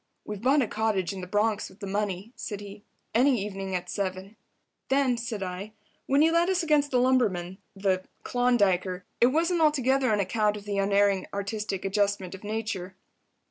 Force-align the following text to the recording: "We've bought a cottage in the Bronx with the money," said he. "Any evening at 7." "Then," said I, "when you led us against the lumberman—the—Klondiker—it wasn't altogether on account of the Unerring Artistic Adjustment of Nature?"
"We've 0.25 0.41
bought 0.41 0.63
a 0.63 0.67
cottage 0.67 1.13
in 1.13 1.21
the 1.21 1.27
Bronx 1.27 1.69
with 1.69 1.79
the 1.79 1.85
money," 1.85 2.33
said 2.35 2.59
he. 2.59 2.83
"Any 3.13 3.39
evening 3.45 3.75
at 3.75 3.87
7." 3.87 4.35
"Then," 4.89 5.15
said 5.15 5.43
I, 5.43 5.73
"when 6.07 6.23
you 6.23 6.31
led 6.31 6.49
us 6.49 6.63
against 6.63 6.89
the 6.89 6.97
lumberman—the—Klondiker—it 6.97 9.27
wasn't 9.27 9.61
altogether 9.61 10.11
on 10.11 10.19
account 10.19 10.57
of 10.57 10.65
the 10.65 10.79
Unerring 10.79 11.27
Artistic 11.31 11.85
Adjustment 11.85 12.33
of 12.33 12.43
Nature?" 12.43 12.95